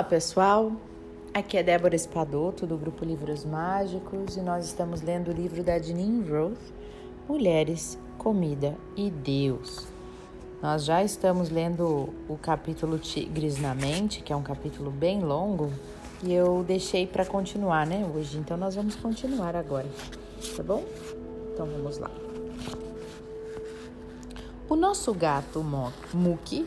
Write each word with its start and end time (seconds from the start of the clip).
Olá 0.00 0.08
pessoal, 0.08 0.72
aqui 1.34 1.58
é 1.58 1.62
Débora 1.62 1.94
Espadoto 1.94 2.66
do 2.66 2.78
grupo 2.78 3.04
Livros 3.04 3.44
Mágicos 3.44 4.34
e 4.34 4.40
nós 4.40 4.64
estamos 4.64 5.02
lendo 5.02 5.28
o 5.28 5.30
livro 5.30 5.62
da 5.62 5.78
Janine 5.78 6.26
Roth, 6.26 6.56
Mulheres, 7.28 7.98
Comida 8.16 8.74
e 8.96 9.10
Deus. 9.10 9.86
Nós 10.62 10.86
já 10.86 11.04
estamos 11.04 11.50
lendo 11.50 12.08
o 12.30 12.38
capítulo 12.40 12.98
Tigres 12.98 13.60
na 13.60 13.74
Mente, 13.74 14.22
que 14.22 14.32
é 14.32 14.36
um 14.36 14.42
capítulo 14.42 14.90
bem 14.90 15.20
longo, 15.20 15.70
e 16.22 16.32
eu 16.32 16.64
deixei 16.66 17.06
para 17.06 17.26
continuar, 17.26 17.86
né, 17.86 18.10
hoje. 18.14 18.38
Então 18.38 18.56
nós 18.56 18.76
vamos 18.76 18.96
continuar 18.96 19.54
agora, 19.54 19.86
tá 20.56 20.62
bom? 20.62 20.82
Então 21.52 21.66
vamos 21.66 21.98
lá. 21.98 22.10
O 24.66 24.76
nosso 24.76 25.12
gato 25.12 25.62
Muki 26.14 26.66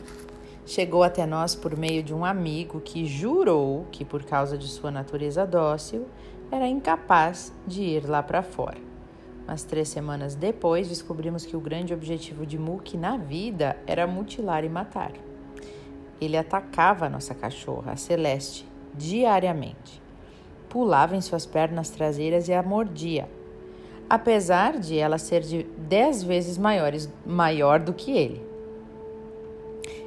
chegou 0.66 1.02
até 1.02 1.26
nós 1.26 1.54
por 1.54 1.76
meio 1.76 2.02
de 2.02 2.14
um 2.14 2.24
amigo 2.24 2.80
que 2.80 3.04
jurou 3.06 3.86
que, 3.90 4.04
por 4.04 4.24
causa 4.24 4.56
de 4.56 4.66
sua 4.68 4.90
natureza 4.90 5.46
dócil, 5.46 6.06
era 6.50 6.66
incapaz 6.66 7.52
de 7.66 7.82
ir 7.82 8.08
lá 8.08 8.22
para 8.22 8.42
fora. 8.42 8.78
Mas 9.46 9.62
três 9.62 9.88
semanas 9.88 10.34
depois 10.34 10.88
descobrimos 10.88 11.44
que 11.44 11.56
o 11.56 11.60
grande 11.60 11.92
objetivo 11.92 12.46
de 12.46 12.58
Muki 12.58 12.96
na 12.96 13.16
vida 13.16 13.76
era 13.86 14.06
mutilar 14.06 14.64
e 14.64 14.68
matar. 14.68 15.12
Ele 16.20 16.36
atacava 16.36 17.06
a 17.06 17.10
nossa 17.10 17.34
cachorra, 17.34 17.92
a 17.92 17.96
Celeste, 17.96 18.66
diariamente. 18.94 20.02
Pulava 20.68 21.14
em 21.14 21.20
suas 21.20 21.44
pernas 21.44 21.90
traseiras 21.90 22.48
e 22.48 22.54
a 22.54 22.62
mordia, 22.62 23.28
apesar 24.08 24.78
de 24.78 24.98
ela 24.98 25.18
ser 25.18 25.42
de 25.42 25.64
dez 25.76 26.22
vezes 26.22 26.56
maiores, 26.56 27.08
maior 27.26 27.80
do 27.80 27.92
que 27.92 28.12
ele. 28.12 28.53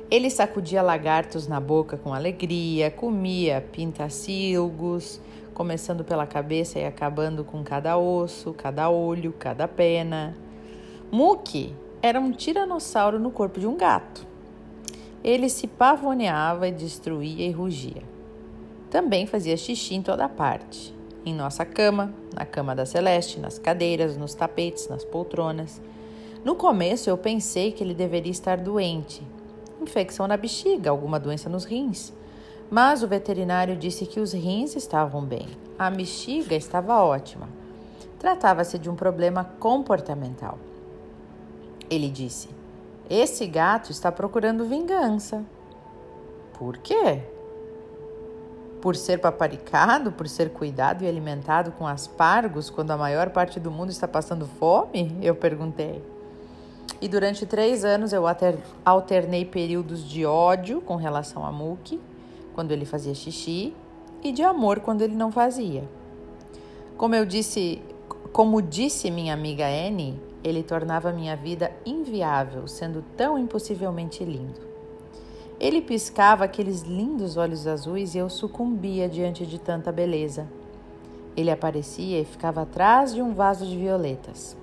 Ele 0.10 0.30
sacudia 0.30 0.82
lagartos 0.82 1.50
na 1.50 1.60
boca 1.60 1.98
com 1.98 2.14
alegria, 2.14 2.90
comia 2.90 3.60
pintacilgos, 3.74 5.20
começando 5.54 6.02
pela 6.02 6.26
cabeça 6.26 6.80
e 6.80 6.86
acabando 6.86 7.44
com 7.44 7.62
cada 7.62 7.98
osso, 7.98 8.54
cada 8.54 8.90
olho, 8.90 9.34
cada 9.34 9.68
pena. 9.68 10.34
Muki 11.12 11.76
era 12.02 12.22
um 12.22 12.32
tiranossauro 12.32 13.20
no 13.20 13.32
corpo 13.32 13.60
de 13.60 13.68
um 13.68 13.76
gato. 13.76 14.26
Ele 15.22 15.50
se 15.50 15.68
pavoneava 15.68 16.72
destruía 16.72 17.46
e 17.46 17.52
rugia. 17.52 18.04
Também 18.90 19.28
fazia 19.28 19.58
xixi 19.58 19.96
em 19.96 20.02
toda 20.02 20.30
parte. 20.30 20.96
Em 21.26 21.34
nossa 21.34 21.66
cama, 21.66 22.14
na 22.34 22.46
cama 22.46 22.74
da 22.74 22.86
Celeste, 22.86 23.42
nas 23.42 23.60
cadeiras, 23.60 24.16
nos 24.16 24.34
tapetes, 24.34 24.88
nas 24.88 25.04
poltronas. 25.04 25.82
No 26.46 26.56
começo 26.56 27.10
eu 27.10 27.18
pensei 27.18 27.74
que 27.74 27.84
ele 27.84 27.94
deveria 27.94 28.32
estar 28.32 28.56
doente, 28.58 29.22
infecção 29.82 30.28
na 30.28 30.38
bexiga, 30.38 30.90
alguma 30.90 31.20
doença 31.20 31.50
nos 31.50 31.66
rins. 31.66 32.14
Mas 32.70 33.02
o 33.02 33.08
veterinário 33.08 33.78
disse 33.78 34.06
que 34.06 34.20
os 34.20 34.34
rins 34.34 34.76
estavam 34.76 35.24
bem, 35.24 35.48
a 35.80 35.90
bexiga 35.90 36.56
estava 36.56 37.02
ótima. 37.02 37.48
Tratava-se 38.20 38.78
de 38.78 38.90
um 38.90 38.96
problema 38.96 39.44
comportamental. 39.60 40.58
Ele 41.90 42.10
disse: 42.10 42.50
Esse 43.10 43.46
gato 43.46 43.92
está 43.92 44.12
procurando 44.12 44.66
vingança. 44.66 45.46
Por 46.58 46.78
quê? 46.78 47.22
Por 48.82 48.96
ser 48.96 49.20
paparicado, 49.20 50.12
por 50.12 50.28
ser 50.28 50.50
cuidado 50.50 51.04
e 51.04 51.08
alimentado 51.08 51.72
com 51.72 51.88
aspargos 51.88 52.70
quando 52.70 52.92
a 52.92 52.98
maior 52.98 53.30
parte 53.30 53.60
do 53.60 53.72
mundo 53.72 53.92
está 53.92 54.08
passando 54.08 54.48
fome? 54.60 55.18
Eu 55.22 55.36
perguntei. 55.36 56.04
E 57.00 57.08
durante 57.08 57.46
três 57.46 57.86
anos 57.86 58.12
eu 58.12 58.24
alternei 58.84 59.46
períodos 59.46 60.08
de 60.08 60.26
ódio 60.26 60.82
com 60.82 60.96
relação 60.96 61.46
a 61.46 61.52
Muki, 61.52 62.00
quando 62.54 62.72
ele 62.72 62.86
fazia 62.86 63.14
xixi, 63.14 63.74
e 64.24 64.32
de 64.32 64.42
amor 64.42 64.80
quando 64.80 65.02
ele 65.02 65.16
não 65.16 65.32
fazia. 65.32 65.84
Como 66.98 67.14
eu 67.14 67.26
disse, 67.26 67.82
como 68.34 68.62
disse 68.62 69.12
minha 69.12 69.34
amiga 69.34 69.66
Annie, 69.68 70.20
ele 70.44 70.64
tornava 70.64 71.12
minha 71.12 71.36
vida 71.36 71.72
inviável, 71.86 72.68
sendo 72.68 73.04
tão 73.16 73.38
impossivelmente 73.38 74.24
lindo. 74.24 74.60
Ele 75.60 75.82
piscava 75.82 76.46
aqueles 76.46 76.82
lindos 76.82 77.38
olhos 77.38 77.68
azuis 77.68 78.16
e 78.16 78.20
eu 78.20 78.30
sucumbia 78.30 79.10
diante 79.10 79.46
de 79.46 79.60
tanta 79.60 79.92
beleza. 79.92 80.48
Ele 81.36 81.52
aparecia 81.52 82.20
e 82.20 82.26
ficava 82.26 82.62
atrás 82.62 83.14
de 83.14 83.22
um 83.22 83.34
vaso 83.34 83.66
de 83.66 83.78
violetas. 83.78 84.56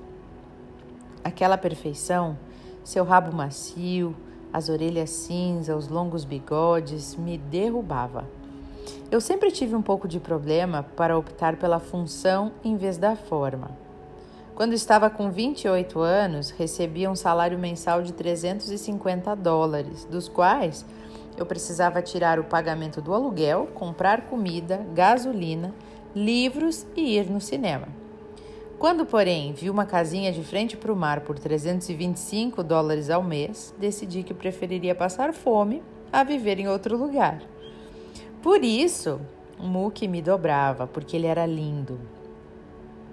Aquela 1.24 1.56
perfeição, 1.56 2.38
seu 2.84 3.02
rabo 3.02 3.34
macio, 3.34 4.14
as 4.52 4.68
orelhas 4.68 5.08
cinza, 5.08 5.74
os 5.74 5.88
longos 5.88 6.24
bigodes, 6.24 7.16
me 7.16 7.38
derrubava. 7.38 8.28
Eu 9.10 9.20
sempre 9.20 9.50
tive 9.50 9.74
um 9.74 9.80
pouco 9.80 10.06
de 10.06 10.20
problema 10.20 10.82
para 10.82 11.16
optar 11.16 11.56
pela 11.56 11.80
função 11.80 12.52
em 12.62 12.76
vez 12.76 12.98
da 12.98 13.16
forma. 13.16 13.70
Quando 14.54 14.74
estava 14.74 15.08
com 15.08 15.30
28 15.30 15.98
anos, 15.98 16.50
recebia 16.50 17.10
um 17.10 17.16
salário 17.16 17.58
mensal 17.58 18.02
de 18.02 18.12
350 18.12 19.34
dólares, 19.34 20.04
dos 20.04 20.28
quais 20.28 20.84
eu 21.36 21.46
precisava 21.46 22.02
tirar 22.02 22.38
o 22.38 22.44
pagamento 22.44 23.00
do 23.00 23.12
aluguel, 23.12 23.66
comprar 23.74 24.26
comida, 24.26 24.86
gasolina, 24.94 25.74
livros 26.14 26.86
e 26.94 27.16
ir 27.16 27.28
no 27.28 27.40
cinema. 27.40 28.03
Quando, 28.78 29.06
porém, 29.06 29.52
vi 29.52 29.70
uma 29.70 29.86
casinha 29.86 30.32
de 30.32 30.42
frente 30.42 30.76
para 30.76 30.92
o 30.92 30.96
mar 30.96 31.20
por 31.20 31.38
325 31.38 32.62
dólares 32.62 33.08
ao 33.08 33.22
mês, 33.22 33.74
decidi 33.78 34.22
que 34.22 34.34
preferiria 34.34 34.94
passar 34.94 35.32
fome 35.32 35.82
a 36.12 36.22
viver 36.24 36.58
em 36.58 36.68
outro 36.68 36.96
lugar. 36.96 37.42
Por 38.42 38.62
isso, 38.62 39.20
Muki 39.58 40.06
me 40.06 40.20
dobrava, 40.20 40.86
porque 40.86 41.16
ele 41.16 41.26
era 41.26 41.46
lindo. 41.46 41.98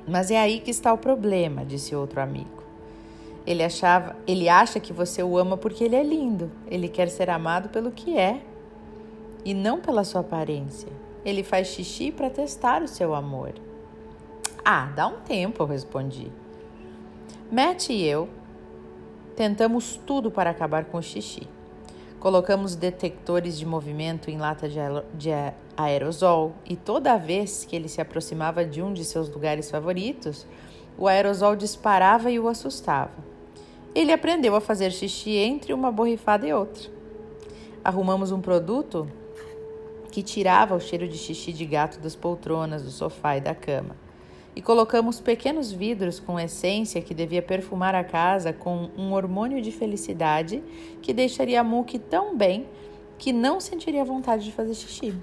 Mas 0.08 0.32
é 0.32 0.40
aí 0.40 0.60
que 0.60 0.72
está 0.72 0.92
o 0.92 0.98
problema, 0.98 1.64
disse 1.64 1.96
outro 1.96 2.20
amigo. 2.20 2.62
Ele 3.46 3.64
achava, 3.64 4.16
ele 4.28 4.50
acha 4.50 4.80
que 4.80 4.92
você 4.92 5.24
o 5.24 5.38
ama 5.38 5.58
porque 5.58 5.84
ele 5.84 5.96
é 5.96 6.04
lindo. 6.04 6.52
Ele 6.68 6.88
quer 6.88 7.08
ser 7.10 7.30
amado 7.30 7.70
pelo 7.70 7.92
que 7.92 8.18
é 8.18 8.42
e 9.46 9.54
não 9.54 9.80
pela 9.80 10.04
sua 10.04 10.22
aparência. 10.22 10.90
Ele 11.24 11.44
faz 11.44 11.68
xixi 11.68 12.12
para 12.12 12.30
testar 12.30 12.82
o 12.82 12.88
seu 12.88 13.16
amor. 13.16 13.54
Ah, 14.64 14.92
dá 14.96 15.08
um 15.08 15.20
tempo, 15.22 15.64
eu 15.64 15.68
respondi. 15.68 16.32
Matt 17.52 17.90
e 17.90 18.06
eu 18.06 18.30
tentamos 19.36 20.00
tudo 20.06 20.30
para 20.30 20.52
acabar 20.52 20.86
com 20.86 21.00
o 21.00 21.02
xixi. 21.02 21.48
Colocamos 22.20 22.76
detectores 22.76 23.58
de 23.58 23.66
movimento 23.66 24.30
em 24.30 24.38
lata 24.38 24.70
de 24.70 25.30
aerosol 25.76 26.54
e 26.64 26.76
toda 26.76 27.18
vez 27.18 27.66
que 27.66 27.76
ele 27.76 27.90
se 27.90 28.00
aproximava 28.00 28.64
de 28.64 28.84
um 28.84 28.94
de 28.94 29.04
seus 29.04 29.28
lugares 29.28 29.72
favoritos, 29.72 30.46
o 30.96 31.08
aerosol 31.08 31.56
disparava 31.56 32.30
e 32.30 32.40
o 32.40 32.48
assustava. 32.48 33.18
Ele 33.96 34.14
aprendeu 34.14 34.56
a 34.56 34.62
fazer 34.62 34.92
xixi 34.92 35.38
entre 35.38 35.74
uma 35.74 35.92
borrifada 35.92 36.46
e 36.46 36.54
outra. 36.54 36.88
Arrumamos 37.84 38.32
um 38.32 38.40
produto 38.40 39.08
que 40.12 40.22
tirava 40.22 40.76
o 40.76 40.80
cheiro 40.80 41.08
de 41.08 41.18
xixi 41.18 41.52
de 41.52 41.66
gato 41.66 42.00
das 42.00 42.16
poltronas, 42.16 42.84
do 42.84 42.92
sofá 42.92 43.38
e 43.38 43.42
da 43.42 43.56
cama 43.56 43.96
e 44.56 44.62
colocamos 44.62 45.20
pequenos 45.20 45.72
vidros 45.72 46.20
com 46.20 46.40
essência 46.40 47.02
que 47.02 47.14
devia 47.14 47.42
perfumar 47.42 47.96
a 47.96 48.04
casa 48.04 48.52
com 48.52 48.90
um 48.98 49.14
hormônio 49.14 49.62
de 49.62 49.72
felicidade 49.72 50.62
que 51.02 51.14
deixaria 51.14 51.62
a 51.62 51.64
Muki 51.64 51.98
tão 51.98 52.36
bem 52.36 52.68
que 53.18 53.32
não 53.32 53.60
sentiria 53.60 54.04
vontade 54.04 54.44
de 54.44 54.52
fazer 54.52 54.74
xixi. 54.74 55.16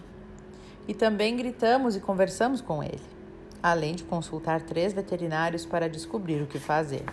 E 0.86 0.94
também 0.94 1.36
gritamos 1.36 1.94
e 1.94 2.00
conversamos 2.00 2.62
com 2.62 2.82
ele, 2.82 3.02
além 3.62 3.94
de 3.94 4.04
consultar 4.04 4.62
três 4.62 4.94
veterinários 4.94 5.66
para 5.66 5.88
descobrir 5.88 6.40
o 6.40 6.46
que 6.46 6.58
fazer. 6.58 7.04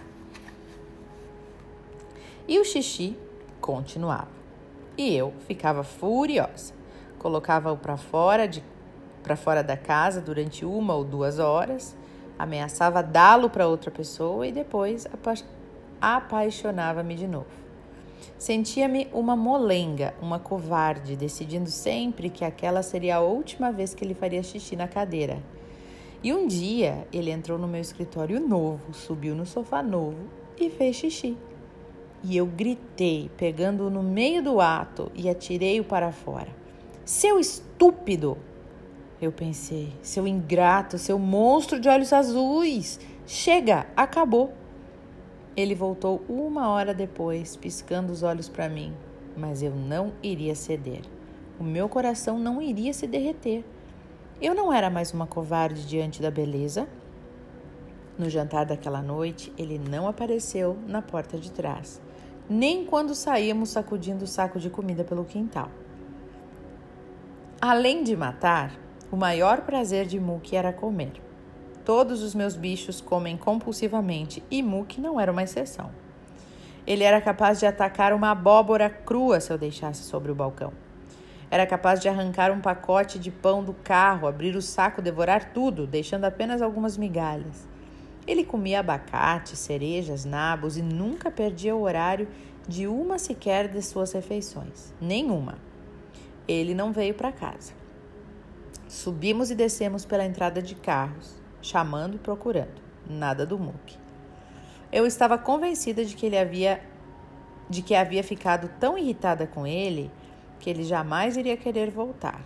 E 2.48 2.60
o 2.60 2.64
xixi 2.64 3.18
continuava. 3.60 4.30
E 4.98 5.14
eu 5.14 5.34
ficava 5.46 5.84
furiosa. 5.84 6.74
Colocava-o 7.20 7.76
para 7.76 7.98
fora 7.98 8.48
de 8.48 8.64
para 9.24 9.36
fora 9.36 9.64
da 9.64 9.76
casa 9.76 10.22
durante 10.22 10.64
uma 10.64 10.94
ou 10.94 11.04
duas 11.04 11.40
horas 11.40 11.96
ameaçava 12.38 13.02
dá-lo 13.02 13.50
para 13.50 13.68
outra 13.68 13.92
pessoa 13.92 14.46
e 14.46 14.52
depois 14.52 15.06
apa 15.08 15.34
apaixonava-me 16.02 17.16
de 17.16 17.28
novo. 17.28 17.66
Sentia-me 18.38 19.08
uma 19.14 19.36
molenga, 19.36 20.14
uma 20.22 20.38
covarde, 20.38 21.16
decidindo 21.16 21.70
sempre 21.70 22.30
que 22.30 22.44
aquela 22.44 22.84
seria 22.84 23.18
a 23.18 23.22
última 23.22 23.72
vez 23.72 23.94
que 23.94 24.04
ele 24.04 24.14
faria 24.14 24.44
xixi 24.44 24.76
na 24.76 24.88
cadeira. 24.88 25.42
E 26.22 26.34
um 26.34 26.48
dia 26.48 27.08
ele 27.14 27.32
entrou 27.32 27.58
no 27.58 27.68
meu 27.68 27.82
escritório 27.82 28.40
novo, 28.40 28.94
subiu 28.94 29.36
no 29.36 29.46
sofá 29.46 29.82
novo 29.82 30.18
e 30.60 30.70
fez 30.70 30.96
xixi. 30.96 31.38
E 32.24 32.36
eu 32.36 32.46
gritei, 32.46 33.30
pegando-o 33.38 33.90
no 33.90 34.02
meio 34.02 34.42
do 34.42 34.60
ato 34.60 35.12
e 35.14 35.30
atirei-o 35.30 35.84
para 35.84 36.12
fora. 36.12 36.50
Seu 37.06 37.40
estúpido! 37.40 38.38
Eu 39.22 39.32
pensei, 39.32 39.94
seu 40.02 40.28
ingrato, 40.28 40.98
seu 40.98 41.18
monstro 41.18 41.80
de 41.80 41.88
olhos 41.88 42.12
azuis. 42.12 43.00
Chega, 43.26 43.88
acabou. 43.96 44.54
Ele 45.56 45.74
voltou 45.74 46.22
uma 46.28 46.68
hora 46.70 46.94
depois, 46.94 47.56
piscando 47.56 48.12
os 48.12 48.24
olhos 48.24 48.50
para 48.50 48.68
mim, 48.68 48.94
mas 49.38 49.64
eu 49.64 49.72
não 49.72 50.12
iria 50.22 50.54
ceder. 50.54 51.02
o 51.58 51.64
meu 51.64 51.88
coração 51.88 52.38
não 52.38 52.62
iria 52.62 52.92
se 52.92 53.08
derreter. 53.08 53.64
Eu 54.42 54.54
não 54.54 54.74
era 54.74 54.90
mais 54.90 55.14
uma 55.14 55.26
covarde 55.26 55.88
diante 55.88 56.22
da 56.22 56.30
beleza. 56.30 56.86
No 58.18 58.30
jantar 58.30 58.66
daquela 58.66 59.02
noite, 59.02 59.54
ele 59.58 59.80
não 59.80 60.10
apareceu 60.10 60.78
na 60.86 61.02
porta 61.02 61.38
de 61.38 61.50
trás, 61.52 62.02
nem 62.50 62.86
quando 62.86 63.16
saíamos 63.16 63.70
sacudindo 63.70 64.26
o 64.26 64.28
saco 64.28 64.60
de 64.60 64.70
comida 64.70 65.06
pelo 65.06 65.24
quintal. 65.24 65.72
Além 67.62 68.04
de 68.04 68.16
matar, 68.18 68.85
o 69.16 69.18
maior 69.18 69.62
prazer 69.62 70.06
de 70.06 70.20
Muki 70.20 70.58
era 70.58 70.74
comer. 70.74 71.14
Todos 71.86 72.22
os 72.22 72.36
meus 72.36 72.58
bichos 72.58 73.00
comem 73.00 73.38
compulsivamente 73.38 74.44
e 74.52 74.62
Muki 74.62 75.00
não 75.00 75.18
era 75.18 75.32
uma 75.32 75.42
exceção. 75.42 75.90
Ele 76.86 77.02
era 77.02 77.22
capaz 77.22 77.58
de 77.58 77.66
atacar 77.66 78.12
uma 78.12 78.32
abóbora 78.32 78.90
crua 78.90 79.40
se 79.40 79.54
eu 79.54 79.58
deixasse 79.58 80.04
sobre 80.04 80.34
o 80.34 80.36
balcão. 80.36 80.74
Era 81.50 81.66
capaz 81.66 82.02
de 82.02 82.10
arrancar 82.10 82.52
um 82.52 82.60
pacote 82.60 83.18
de 83.18 83.32
pão 83.32 83.64
do 83.64 83.72
carro, 83.74 84.28
abrir 84.28 84.54
o 84.54 84.62
saco, 84.62 85.02
devorar 85.02 85.54
tudo, 85.54 85.88
deixando 85.88 86.26
apenas 86.26 86.62
algumas 86.62 86.98
migalhas. 86.98 87.66
Ele 88.28 88.44
comia 88.44 88.82
abacate, 88.82 89.56
cerejas, 89.56 90.26
nabos 90.26 90.76
e 90.76 90.82
nunca 90.82 91.32
perdia 91.32 91.74
o 91.74 91.84
horário 91.84 92.28
de 92.68 92.86
uma 92.86 93.18
sequer 93.18 93.70
de 93.70 93.82
suas 93.82 94.12
refeições. 94.12 94.94
Nenhuma. 95.00 95.58
Ele 96.46 96.74
não 96.74 96.92
veio 96.92 97.14
para 97.14 97.32
casa. 97.32 97.85
Subimos 98.88 99.50
e 99.50 99.56
descemos 99.56 100.06
pela 100.06 100.26
entrada 100.26 100.62
de 100.62 100.76
carros, 100.76 101.42
chamando 101.62 102.16
e 102.16 102.20
procurando. 102.20 102.82
Nada 103.10 103.46
do 103.46 103.58
Muque. 103.58 103.98
Eu 104.92 105.08
estava 105.08 105.38
convencida 105.38 106.06
de 106.06 106.16
que 106.16 106.26
ele 106.26 106.38
havia 106.38 106.82
de 107.68 107.82
que 107.82 107.96
havia 107.96 108.24
ficado 108.24 108.70
tão 108.80 108.96
irritada 108.96 109.48
com 109.48 109.66
ele 109.66 110.12
que 110.60 110.70
ele 110.70 110.84
jamais 110.84 111.36
iria 111.36 111.58
querer 111.58 111.90
voltar, 111.90 112.44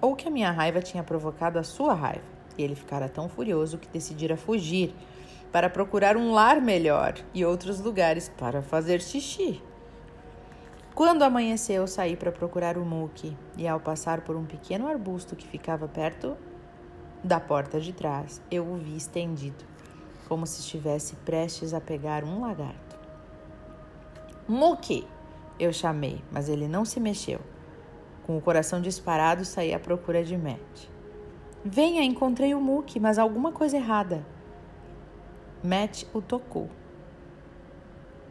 ou 0.00 0.16
que 0.16 0.26
a 0.26 0.30
minha 0.30 0.50
raiva 0.50 0.82
tinha 0.82 1.04
provocado 1.04 1.60
a 1.60 1.62
sua 1.62 1.94
raiva, 1.94 2.24
e 2.56 2.62
ele 2.62 2.74
ficara 2.74 3.08
tão 3.08 3.28
furioso 3.28 3.78
que 3.78 3.88
decidira 3.88 4.36
fugir 4.36 4.92
para 5.52 5.70
procurar 5.70 6.16
um 6.16 6.32
lar 6.32 6.60
melhor 6.60 7.14
e 7.32 7.44
outros 7.44 7.80
lugares 7.80 8.28
para 8.36 8.62
fazer 8.62 9.00
xixi. 9.00 9.62
Quando 10.98 11.22
amanheceu, 11.22 11.86
saí 11.86 12.16
para 12.16 12.32
procurar 12.32 12.76
o 12.76 12.84
Muki 12.84 13.36
e, 13.56 13.68
ao 13.68 13.78
passar 13.78 14.22
por 14.22 14.34
um 14.34 14.44
pequeno 14.44 14.88
arbusto 14.88 15.36
que 15.36 15.46
ficava 15.46 15.86
perto 15.86 16.36
da 17.22 17.38
porta 17.38 17.80
de 17.80 17.92
trás, 17.92 18.42
eu 18.50 18.66
o 18.66 18.74
vi 18.74 18.96
estendido, 18.96 19.64
como 20.28 20.44
se 20.44 20.58
estivesse 20.58 21.14
prestes 21.24 21.72
a 21.72 21.80
pegar 21.80 22.24
um 22.24 22.40
lagarto. 22.40 22.98
Muki! 24.48 25.06
Eu 25.56 25.72
chamei, 25.72 26.20
mas 26.32 26.48
ele 26.48 26.66
não 26.66 26.84
se 26.84 26.98
mexeu. 26.98 27.38
Com 28.26 28.36
o 28.36 28.40
coração 28.40 28.80
disparado, 28.80 29.44
saí 29.44 29.72
à 29.72 29.78
procura 29.78 30.24
de 30.24 30.36
Matt. 30.36 30.88
Venha, 31.64 32.02
encontrei 32.02 32.56
o 32.56 32.60
Muki, 32.60 32.98
mas 32.98 33.20
alguma 33.20 33.52
coisa 33.52 33.76
errada. 33.76 34.26
Matt 35.62 36.06
o 36.12 36.20
tocou. 36.20 36.68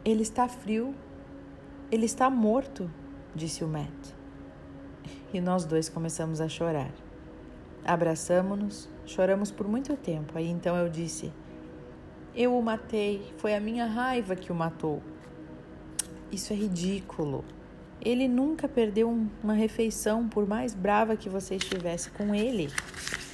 Ele 0.04 0.20
está 0.20 0.46
frio. 0.46 0.94
Ele 1.90 2.04
está 2.04 2.28
morto, 2.28 2.90
disse 3.34 3.64
o 3.64 3.68
Matt. 3.68 4.12
E 5.32 5.40
nós 5.40 5.64
dois 5.64 5.88
começamos 5.88 6.38
a 6.38 6.46
chorar. 6.46 6.90
Abraçamos-nos, 7.82 8.90
choramos 9.06 9.50
por 9.50 9.66
muito 9.66 9.96
tempo. 9.96 10.36
Aí 10.36 10.48
então 10.48 10.76
eu 10.76 10.90
disse: 10.90 11.32
Eu 12.34 12.54
o 12.54 12.62
matei, 12.62 13.32
foi 13.38 13.54
a 13.54 13.60
minha 13.60 13.86
raiva 13.86 14.36
que 14.36 14.52
o 14.52 14.54
matou. 14.54 15.02
Isso 16.30 16.52
é 16.52 16.56
ridículo. 16.56 17.42
Ele 18.02 18.28
nunca 18.28 18.68
perdeu 18.68 19.08
uma 19.42 19.54
refeição, 19.54 20.28
por 20.28 20.46
mais 20.46 20.74
brava 20.74 21.16
que 21.16 21.30
você 21.30 21.56
estivesse 21.56 22.10
com 22.10 22.34
ele, 22.34 22.68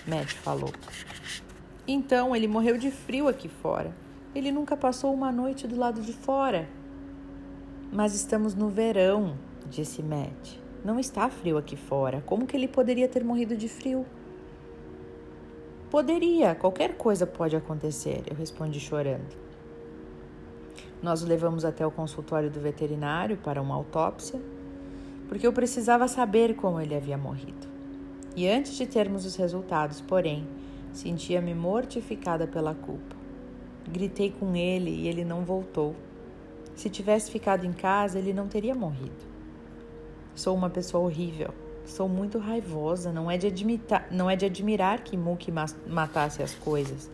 Matt 0.07 0.33
falou. 0.33 0.71
Então 1.89 2.37
ele 2.37 2.47
morreu 2.47 2.79
de 2.79 2.93
frio 2.93 3.27
aqui 3.27 3.49
fora. 3.49 3.93
Ele 4.33 4.53
nunca 4.53 4.77
passou 4.77 5.13
uma 5.13 5.33
noite 5.33 5.67
do 5.67 5.77
lado 5.77 6.01
de 6.01 6.13
fora. 6.13 6.69
Mas 7.95 8.13
estamos 8.13 8.57
no 8.57 8.69
verão, 8.69 9.37
disse 9.71 10.03
Matt. 10.03 10.57
Não 10.85 10.99
está 10.99 11.31
frio 11.31 11.57
aqui 11.57 11.77
fora. 11.77 12.21
Como 12.27 12.45
que 12.45 12.57
ele 12.57 12.67
poderia 12.67 13.07
ter 13.07 13.23
morrido 13.23 13.57
de 13.57 13.69
frio? 13.69 14.05
Poderia, 15.93 16.57
qualquer 16.57 16.97
coisa 16.97 17.25
pode 17.25 17.55
acontecer, 17.55 18.25
eu 18.29 18.35
respondi 18.35 18.81
chorando. 18.81 19.37
Nós 21.01 21.23
o 21.23 21.27
levamos 21.29 21.65
até 21.65 21.87
o 21.87 21.91
consultório 21.93 22.51
do 22.51 22.59
veterinário 22.59 23.37
para 23.37 23.63
uma 23.63 23.77
autópsia, 23.77 24.43
porque 25.29 25.47
eu 25.47 25.53
precisava 25.53 26.09
saber 26.09 26.57
como 26.57 26.81
ele 26.81 26.97
havia 26.97 27.17
morrido. 27.17 27.69
E 28.35 28.49
antes 28.49 28.75
de 28.75 28.89
termos 28.89 29.25
os 29.25 29.37
resultados, 29.37 30.01
porém, 30.01 30.49
sentia-me 30.93 31.55
mortificada 31.55 32.45
pela 32.45 32.75
culpa. 32.75 33.15
Gritei 33.89 34.33
com 34.33 34.57
ele 34.57 34.91
e 34.91 35.07
ele 35.07 35.25
não 35.25 35.45
voltou. 35.45 35.95
Se 36.75 36.91
tivesse 36.91 37.31
ficado 37.31 37.65
em 37.65 37.73
casa, 37.73 38.19
ele 38.19 38.33
não 38.33 38.49
teria 38.49 38.75
morrido. 38.75 39.25
Sou 40.35 40.55
uma 40.55 40.69
pessoa 40.69 41.05
horrível. 41.05 41.51
Sou 41.85 42.09
muito 42.09 42.39
raivosa. 42.39 43.13
Não 43.13 43.31
é 43.31 43.39
de, 43.39 43.47
admitar, 43.47 44.09
não 44.11 44.29
é 44.29 44.35
de 44.35 44.47
admirar 44.47 45.03
que 45.03 45.17
Muki 45.17 45.53
matasse 45.87 46.43
as 46.43 46.55
coisas. 46.55 47.11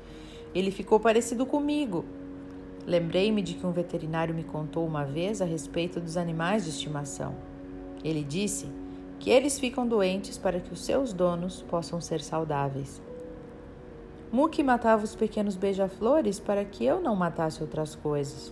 Ele 0.54 0.70
ficou 0.70 0.98
parecido 0.98 1.44
comigo. 1.44 2.04
Lembrei-me 2.86 3.42
de 3.42 3.54
que 3.54 3.66
um 3.66 3.72
veterinário 3.72 4.34
me 4.34 4.42
contou 4.42 4.86
uma 4.86 5.04
vez 5.04 5.42
a 5.42 5.44
respeito 5.44 6.00
dos 6.00 6.16
animais 6.16 6.64
de 6.64 6.70
estimação. 6.70 7.34
Ele 8.02 8.24
disse 8.24 8.66
que 9.18 9.28
eles 9.28 9.58
ficam 9.58 9.86
doentes 9.86 10.38
para 10.38 10.58
que 10.58 10.72
os 10.72 10.82
seus 10.82 11.12
donos 11.12 11.62
possam 11.62 12.00
ser 12.00 12.22
saudáveis. 12.22 13.02
Muki 14.32 14.62
matava 14.62 15.04
os 15.04 15.14
pequenos 15.14 15.56
beija-flores 15.56 16.40
para 16.40 16.64
que 16.64 16.84
eu 16.84 17.00
não 17.00 17.14
matasse 17.14 17.60
outras 17.62 17.94
coisas, 17.94 18.50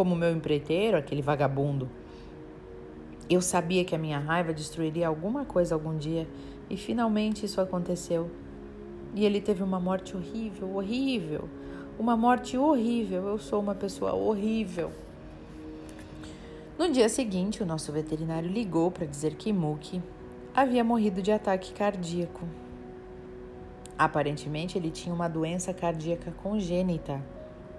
como 0.00 0.16
meu 0.16 0.32
empreiteiro, 0.32 0.96
aquele 0.96 1.20
vagabundo. 1.20 1.86
Eu 3.28 3.42
sabia 3.42 3.84
que 3.84 3.94
a 3.94 3.98
minha 3.98 4.18
raiva 4.18 4.50
destruiria 4.50 5.06
alguma 5.06 5.44
coisa 5.44 5.74
algum 5.74 5.94
dia 5.94 6.26
e 6.70 6.76
finalmente 6.78 7.44
isso 7.44 7.60
aconteceu. 7.60 8.30
E 9.14 9.26
ele 9.26 9.42
teve 9.42 9.62
uma 9.62 9.78
morte 9.78 10.16
horrível, 10.16 10.74
horrível 10.74 11.46
uma 11.98 12.16
morte 12.16 12.56
horrível. 12.56 13.28
Eu 13.28 13.36
sou 13.36 13.60
uma 13.60 13.74
pessoa 13.74 14.14
horrível. 14.14 14.90
No 16.78 16.90
dia 16.90 17.10
seguinte, 17.10 17.62
o 17.62 17.66
nosso 17.66 17.92
veterinário 17.92 18.48
ligou 18.48 18.90
para 18.90 19.04
dizer 19.04 19.34
que 19.34 19.52
Muki 19.52 20.00
havia 20.54 20.82
morrido 20.82 21.20
de 21.20 21.30
ataque 21.30 21.74
cardíaco. 21.74 22.48
Aparentemente, 23.98 24.78
ele 24.78 24.90
tinha 24.90 25.14
uma 25.14 25.28
doença 25.28 25.74
cardíaca 25.74 26.32
congênita. 26.42 27.22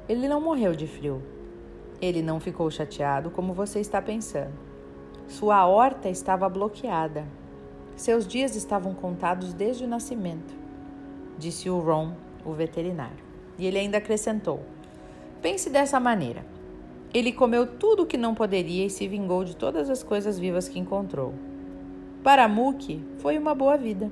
Ele 0.07 0.27
não 0.27 0.39
morreu 0.39 0.75
de 0.75 0.85
frio. 0.85 1.40
Ele 2.01 2.21
não 2.21 2.39
ficou 2.39 2.69
chateado 2.71 3.29
como 3.29 3.53
você 3.53 3.79
está 3.79 4.01
pensando. 4.01 4.53
Sua 5.27 5.57
aorta 5.57 6.09
estava 6.09 6.49
bloqueada. 6.49 7.25
Seus 7.95 8.27
dias 8.27 8.55
estavam 8.55 8.95
contados 8.95 9.53
desde 9.53 9.83
o 9.83 9.87
nascimento, 9.87 10.53
disse 11.37 11.69
o 11.69 11.79
Ron, 11.79 12.13
o 12.43 12.51
veterinário. 12.51 13.23
E 13.57 13.65
ele 13.67 13.77
ainda 13.77 13.99
acrescentou: 13.99 14.61
Pense 15.41 15.69
dessa 15.69 15.99
maneira. 15.99 16.43
Ele 17.13 17.31
comeu 17.31 17.67
tudo 17.67 18.03
o 18.03 18.05
que 18.05 18.17
não 18.17 18.33
poderia 18.33 18.85
e 18.85 18.89
se 18.89 19.07
vingou 19.07 19.43
de 19.43 19.55
todas 19.55 19.89
as 19.89 20.01
coisas 20.01 20.39
vivas 20.39 20.67
que 20.67 20.79
encontrou. 20.79 21.33
Para 22.23 22.47
Muki, 22.47 23.03
foi 23.19 23.37
uma 23.37 23.53
boa 23.53 23.77
vida. 23.77 24.09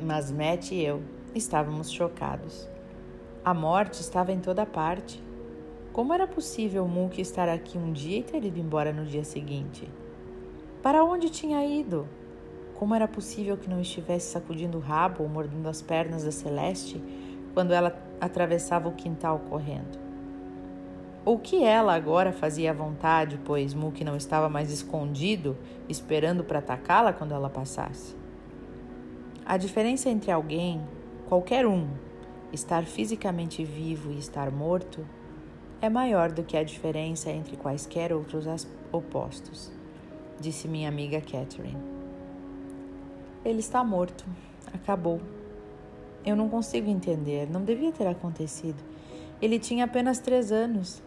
Mas 0.00 0.30
Matt 0.30 0.72
e 0.72 0.82
eu 0.82 1.02
estávamos 1.34 1.90
chocados. 1.90 2.68
A 3.44 3.52
morte 3.52 4.00
estava 4.00 4.32
em 4.32 4.38
toda 4.38 4.64
parte. 4.64 5.22
Como 5.92 6.14
era 6.14 6.26
possível 6.26 6.88
Muki 6.88 7.20
estar 7.20 7.50
aqui 7.50 7.76
um 7.76 7.92
dia 7.92 8.20
e 8.20 8.22
ter 8.22 8.42
ido 8.42 8.58
embora 8.58 8.94
no 8.94 9.04
dia 9.04 9.22
seguinte? 9.22 9.86
Para 10.82 11.04
onde 11.04 11.28
tinha 11.28 11.62
ido? 11.66 12.08
Como 12.78 12.94
era 12.94 13.06
possível 13.06 13.58
que 13.58 13.68
não 13.68 13.78
estivesse 13.78 14.32
sacudindo 14.32 14.78
o 14.78 14.80
rabo 14.80 15.22
ou 15.22 15.28
mordendo 15.28 15.68
as 15.68 15.82
pernas 15.82 16.24
da 16.24 16.32
Celeste 16.32 16.98
quando 17.52 17.72
ela 17.72 17.94
atravessava 18.18 18.88
o 18.88 18.92
quintal 18.92 19.40
correndo. 19.50 20.00
O 21.26 21.38
que 21.38 21.62
ela 21.62 21.94
agora 21.94 22.32
fazia 22.32 22.70
à 22.70 22.74
vontade, 22.74 23.38
pois 23.44 23.74
Muki 23.74 24.02
não 24.02 24.16
estava 24.16 24.48
mais 24.48 24.72
escondido, 24.72 25.58
esperando 25.90 26.42
para 26.42 26.60
atacá-la 26.60 27.12
quando 27.12 27.34
ela 27.34 27.50
passasse? 27.50 28.16
A 29.44 29.58
diferença 29.58 30.08
entre 30.08 30.30
alguém, 30.30 30.80
qualquer 31.28 31.66
um, 31.66 31.86
estar 32.50 32.82
fisicamente 32.84 33.62
vivo 33.62 34.10
e 34.10 34.18
estar 34.18 34.50
morto 34.50 35.06
é 35.82 35.90
maior 35.90 36.30
do 36.30 36.44
que 36.44 36.56
a 36.56 36.62
diferença 36.62 37.28
entre 37.28 37.56
quaisquer 37.56 38.12
outros 38.12 38.46
opostos, 38.92 39.72
disse 40.38 40.68
minha 40.68 40.88
amiga 40.88 41.20
Catherine. 41.20 41.76
Ele 43.44 43.58
está 43.58 43.82
morto. 43.82 44.24
Acabou. 44.72 45.20
Eu 46.24 46.36
não 46.36 46.48
consigo 46.48 46.88
entender. 46.88 47.50
Não 47.50 47.64
devia 47.64 47.90
ter 47.90 48.06
acontecido. 48.06 48.80
Ele 49.42 49.58
tinha 49.58 49.84
apenas 49.84 50.20
três 50.20 50.52
anos. 50.52 51.02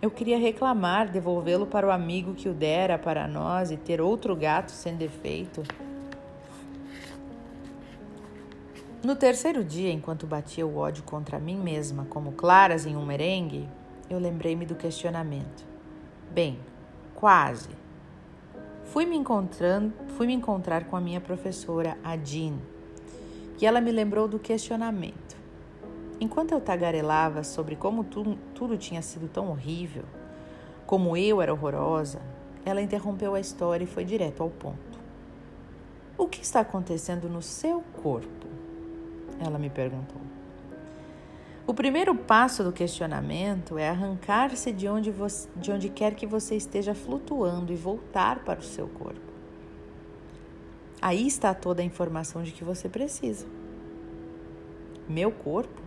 Eu 0.00 0.10
queria 0.10 0.38
reclamar, 0.38 1.10
devolvê-lo 1.10 1.66
para 1.66 1.86
o 1.86 1.90
amigo 1.90 2.32
que 2.32 2.48
o 2.48 2.54
dera 2.54 2.98
para 2.98 3.28
nós 3.28 3.70
e 3.70 3.76
ter 3.76 4.00
outro 4.00 4.34
gato 4.34 4.70
sem 4.70 4.96
defeito. 4.96 5.62
No 9.04 9.14
terceiro 9.14 9.62
dia, 9.62 9.92
enquanto 9.92 10.26
batia 10.26 10.66
o 10.66 10.78
ódio 10.78 11.02
contra 11.02 11.38
mim 11.38 11.56
mesma 11.56 12.06
como 12.08 12.32
claras 12.32 12.86
em 12.86 12.96
um 12.96 13.04
merengue, 13.04 13.68
eu 14.10 14.18
lembrei-me 14.18 14.66
do 14.66 14.74
questionamento. 14.74 15.64
Bem, 16.32 16.58
quase. 17.14 17.68
Fui 18.86 19.06
me, 19.06 19.16
encontrando, 19.16 19.94
fui 20.16 20.26
me 20.26 20.34
encontrar 20.34 20.84
com 20.84 20.96
a 20.96 21.00
minha 21.00 21.20
professora, 21.20 21.96
a 22.02 22.16
Jean, 22.16 22.58
e 23.60 23.64
ela 23.64 23.80
me 23.80 23.92
lembrou 23.92 24.26
do 24.26 24.40
questionamento. 24.40 25.36
Enquanto 26.20 26.52
eu 26.52 26.60
tagarelava 26.60 27.44
sobre 27.44 27.76
como 27.76 28.02
tu, 28.02 28.36
tudo 28.52 28.76
tinha 28.76 29.00
sido 29.00 29.28
tão 29.28 29.48
horrível, 29.48 30.02
como 30.86 31.16
eu 31.16 31.40
era 31.40 31.52
horrorosa, 31.52 32.20
ela 32.64 32.82
interrompeu 32.82 33.34
a 33.34 33.40
história 33.40 33.84
e 33.84 33.86
foi 33.86 34.04
direto 34.04 34.42
ao 34.42 34.50
ponto. 34.50 34.98
O 36.18 36.26
que 36.26 36.42
está 36.42 36.60
acontecendo 36.60 37.28
no 37.28 37.40
seu 37.40 37.80
corpo? 38.02 38.46
Ela 39.38 39.58
me 39.58 39.70
perguntou. 39.70 40.19
O 41.70 41.72
primeiro 41.72 42.16
passo 42.16 42.64
do 42.64 42.72
questionamento 42.72 43.78
é 43.78 43.88
arrancar-se 43.88 44.72
de 44.72 44.88
onde, 44.88 45.12
você, 45.12 45.48
de 45.54 45.70
onde 45.70 45.88
quer 45.88 46.16
que 46.16 46.26
você 46.26 46.56
esteja 46.56 46.96
flutuando 46.96 47.72
e 47.72 47.76
voltar 47.76 48.40
para 48.40 48.58
o 48.58 48.62
seu 48.64 48.88
corpo. 48.88 49.20
Aí 51.00 51.24
está 51.24 51.54
toda 51.54 51.80
a 51.80 51.84
informação 51.84 52.42
de 52.42 52.50
que 52.50 52.64
você 52.64 52.88
precisa. 52.88 53.46
Meu 55.08 55.30
corpo? 55.30 55.80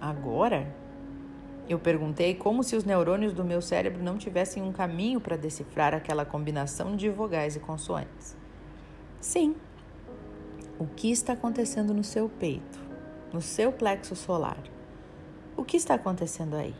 Agora? 0.00 0.74
Eu 1.68 1.78
perguntei 1.78 2.34
como 2.34 2.64
se 2.64 2.74
os 2.74 2.82
neurônios 2.82 3.32
do 3.32 3.44
meu 3.44 3.62
cérebro 3.62 4.02
não 4.02 4.18
tivessem 4.18 4.60
um 4.60 4.72
caminho 4.72 5.20
para 5.20 5.36
decifrar 5.36 5.94
aquela 5.94 6.24
combinação 6.24 6.96
de 6.96 7.08
vogais 7.08 7.54
e 7.54 7.60
consoantes. 7.60 8.36
Sim. 9.20 9.54
O 10.80 10.84
que 10.84 11.12
está 11.12 11.34
acontecendo 11.34 11.94
no 11.94 12.02
seu 12.02 12.28
peito, 12.28 12.80
no 13.32 13.40
seu 13.40 13.70
plexo 13.70 14.16
solar? 14.16 14.74
O 15.56 15.64
que 15.64 15.78
está 15.78 15.94
acontecendo 15.94 16.54
aí? 16.54 16.74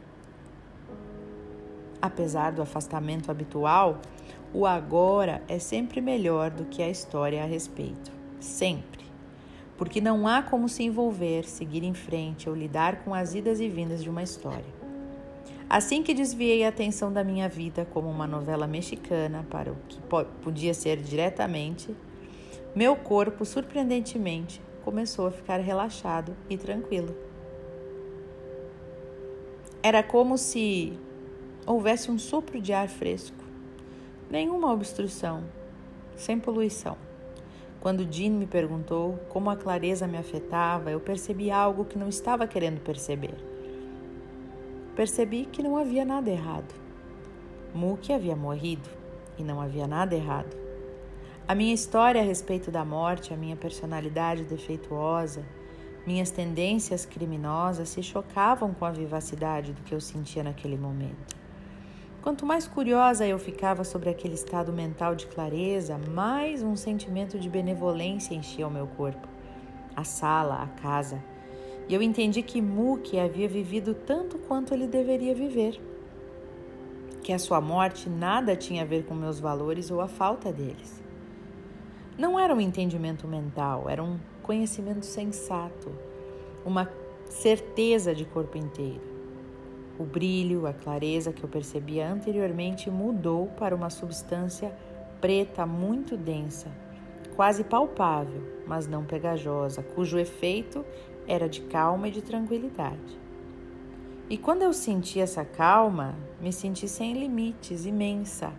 Apesar 2.01 2.53
do 2.53 2.61
afastamento 2.61 3.31
habitual, 3.31 4.01
o 4.53 4.67
agora 4.67 5.43
é 5.49 5.59
sempre 5.59 6.01
melhor 6.01 6.51
do 6.51 6.67
que 6.67 6.83
a 6.83 6.89
história 6.89 7.43
a 7.43 7.47
respeito. 7.47 8.13
Sempre. 8.39 9.07
Porque 9.79 10.01
não 10.01 10.29
há 10.29 10.43
como 10.43 10.69
se 10.69 10.83
envolver, 10.83 11.45
seguir 11.45 11.83
em 11.85 11.95
frente 11.95 12.51
ou 12.51 12.55
lidar 12.55 13.03
com 13.03 13.15
as 13.15 13.35
idas 13.35 13.61
e 13.61 13.69
vindas 13.69 14.03
de 14.03 14.11
uma 14.11 14.23
história. 14.23 14.77
Assim 15.69 16.03
que 16.03 16.15
desviei 16.15 16.65
a 16.65 16.69
atenção 16.69 17.13
da 17.13 17.25
minha 17.25 17.49
vida 17.49 17.87
como 17.93 18.09
uma 18.09 18.27
novela 18.27 18.67
mexicana 18.67 19.45
para 19.51 19.73
o 19.73 19.77
que 19.89 19.99
podia 20.43 20.75
ser 20.75 20.99
diretamente, 20.99 21.97
meu 22.75 22.95
corpo, 22.95 23.45
surpreendentemente, 23.45 24.61
começou 24.85 25.27
a 25.27 25.31
ficar 25.31 25.59
relaxado 25.61 26.37
e 26.49 26.57
tranquilo. 26.57 27.26
Era 29.89 30.03
como 30.03 30.37
se 30.37 30.99
houvesse 31.65 32.11
um 32.11 32.19
sopro 32.19 32.61
de 32.61 32.73
ar 32.73 32.89
fresco, 32.89 33.37
nenhuma 34.29 34.73
obstrução, 34.73 35.45
sem 36.17 36.41
poluição. 36.41 36.97
Quando 37.81 38.05
Jean 38.05 38.33
me 38.33 38.49
perguntou 38.49 39.17
como 39.29 39.49
a 39.49 39.55
clareza 39.55 40.09
me 40.09 40.19
afetava, 40.19 40.91
eu 40.91 40.99
percebi 40.99 41.53
algo 41.53 41.85
que 41.85 41.97
não 41.97 42.09
estava 42.09 42.49
querendo 42.49 42.81
perceber. 42.81 43.37
Percebi 44.97 45.47
que 45.47 45.63
não 45.63 45.77
havia 45.77 46.05
nada 46.05 46.29
errado. 46.31 46.75
Mookie 47.73 48.13
havia 48.13 48.35
morrido 48.35 48.91
e 49.39 49.45
não 49.45 49.61
havia 49.61 49.87
nada 49.87 50.17
errado. 50.17 50.57
A 51.47 51.55
minha 51.55 51.73
história 51.73 52.21
a 52.21 52.25
respeito 52.25 52.73
da 52.73 52.85
morte, 52.85 53.33
a 53.33 53.37
minha 53.37 53.55
personalidade 53.55 54.43
defeituosa, 54.43 55.45
minhas 56.07 56.31
tendências 56.31 57.05
criminosas 57.05 57.89
se 57.89 58.03
chocavam 58.03 58.73
com 58.73 58.85
a 58.85 58.93
vivacidade 58.93 59.73
do 59.73 59.83
que 59.83 59.95
eu 59.95 60.01
sentia 60.01 60.45
naquele 60.45 60.77
momento. 60.77 61.37
Quanto 62.23 62.47
mais 62.47 62.67
curiosa 62.67 63.27
eu 63.27 63.39
ficava 63.39 63.85
sobre 63.85 64.09
aquele 64.09 64.35
estado 64.35 64.73
mental 64.73 65.15
de 65.15 65.27
clareza, 65.27 65.99
mais 66.13 66.63
um 66.63 66.77
sentimento 66.77 67.39
de 67.39 67.49
benevolência 67.49 68.35
enchia 68.35 68.67
o 68.67 68.71
meu 68.71 68.87
corpo. 68.87 69.29
A 69.95 70.05
sala, 70.05 70.63
a 70.63 70.67
casa. 70.81 71.23
E 71.89 71.95
eu 71.95 72.03
entendi 72.03 72.43
que 72.43 72.61
Mookie 72.61 73.19
havia 73.19 73.49
vivido 73.49 73.95
tanto 73.95 74.39
quanto 74.39 74.75
ele 74.75 74.87
deveria 74.87 75.35
viver. 75.35 75.81
Que 77.23 77.33
a 77.33 77.39
sua 77.39 77.61
morte 77.61 78.09
nada 78.09 78.57
tinha 78.57 78.83
a 78.83 78.87
ver 78.87 79.05
com 79.05 79.15
meus 79.15 79.39
valores 79.39 79.91
ou 79.91 80.01
a 80.01 80.09
falta 80.09 80.53
deles. 80.53 81.01
Não 82.19 82.41
era 82.41 82.55
um 82.55 82.61
entendimento 82.61 83.29
mental, 83.29 83.89
era 83.89 84.03
um 84.03 84.19
conhecimento 84.47 85.05
sensato, 85.05 85.91
uma 86.65 86.89
certeza 87.29 88.15
de 88.15 88.25
corpo 88.25 88.57
inteiro. 88.57 89.03
O 89.99 90.05
brilho, 90.05 90.67
a 90.67 90.73
clareza 90.73 91.33
que 91.33 91.43
eu 91.43 91.49
percebia 91.49 92.09
anteriormente 92.09 92.89
mudou 92.89 93.49
para 93.59 93.75
uma 93.75 93.91
substância 93.91 94.73
preta 95.21 95.67
muito 95.67 96.17
densa, 96.17 96.71
quase 97.35 97.65
palpável, 97.65 98.43
mas 98.67 98.87
não 98.87 99.05
pegajosa, 99.05 99.83
cujo 99.83 100.19
efeito 100.19 100.85
era 101.27 101.49
de 101.49 101.63
calma 101.63 102.07
e 102.07 102.13
de 102.13 102.23
tranquilidade. 102.23 103.19
E 104.31 104.39
quando 104.39 104.63
eu 104.63 104.73
senti 104.73 105.19
essa 105.19 105.45
calma, 105.45 106.15
me 106.41 106.53
senti 106.53 106.87
sem 106.87 107.15
limites, 107.15 107.85
imensa. 107.85 108.53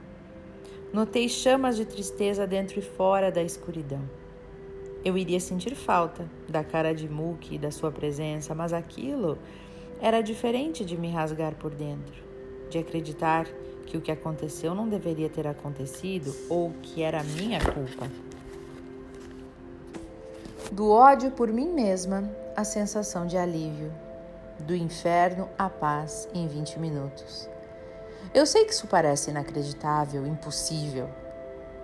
Notei 0.92 1.30
chamas 1.30 1.76
de 1.76 1.86
tristeza 1.86 2.48
dentro 2.48 2.80
e 2.80 2.82
fora 2.82 3.32
da 3.32 3.44
escuridão. 3.44 4.02
Eu 5.08 5.18
iria 5.18 5.40
sentir 5.40 5.74
falta 5.74 6.30
da 6.50 6.66
cara 6.66 6.94
de 6.94 7.08
Mookie 7.08 7.56
e 7.56 7.58
da 7.58 7.72
sua 7.72 7.90
presença, 7.90 8.54
mas 8.54 8.74
aquilo 8.74 9.38
era 10.02 10.20
diferente 10.20 10.84
de 10.84 10.98
me 10.98 11.10
rasgar 11.10 11.56
por 11.56 11.74
dentro, 11.74 12.22
de 12.70 12.78
acreditar 12.78 13.48
que 13.86 13.96
o 13.96 14.02
que 14.02 14.12
aconteceu 14.12 14.76
não 14.76 14.90
deveria 14.90 15.30
ter 15.30 15.48
acontecido 15.48 16.36
ou 16.50 16.74
que 16.82 17.04
era 17.04 17.24
minha 17.24 17.58
culpa. 17.58 18.12
Do 20.74 20.92
ódio 20.92 21.32
por 21.32 21.54
mim 21.54 21.70
mesma, 21.70 22.30
a 22.54 22.66
sensação 22.66 23.26
de 23.26 23.38
alívio. 23.38 23.94
Do 24.60 24.76
inferno 24.76 25.48
à 25.58 25.70
paz 25.70 26.28
em 26.34 26.50
20 26.50 26.80
minutos. 26.80 27.50
Eu 28.34 28.46
sei 28.46 28.66
que 28.66 28.74
isso 28.74 28.88
parece 28.88 29.30
inacreditável, 29.30 30.28
impossível. 30.28 31.08